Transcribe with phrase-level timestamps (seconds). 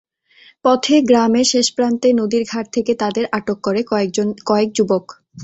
[0.65, 3.81] পথে গ্রামের শেষ প্রান্তে নদীর ঘাট থেকে তাদের আটক করে
[4.49, 5.05] কয়েক যুবক।